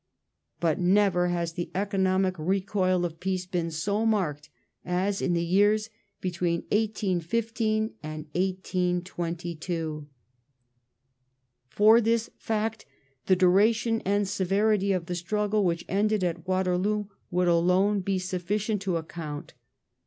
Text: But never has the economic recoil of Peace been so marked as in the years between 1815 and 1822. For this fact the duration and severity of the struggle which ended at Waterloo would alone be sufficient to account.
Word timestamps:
But 0.59 0.79
never 0.79 1.27
has 1.27 1.53
the 1.53 1.69
economic 1.75 2.33
recoil 2.39 3.05
of 3.05 3.19
Peace 3.19 3.45
been 3.45 3.69
so 3.69 4.03
marked 4.03 4.49
as 4.83 5.21
in 5.21 5.33
the 5.33 5.45
years 5.45 5.91
between 6.21 6.61
1815 6.71 7.93
and 8.01 8.25
1822. 8.33 10.07
For 11.69 12.01
this 12.01 12.31
fact 12.39 12.87
the 13.27 13.35
duration 13.35 14.01
and 14.03 14.27
severity 14.27 14.91
of 14.91 15.05
the 15.05 15.13
struggle 15.13 15.63
which 15.63 15.85
ended 15.87 16.23
at 16.23 16.47
Waterloo 16.47 17.05
would 17.29 17.47
alone 17.47 17.99
be 17.99 18.17
sufficient 18.17 18.81
to 18.81 18.97
account. 18.97 19.53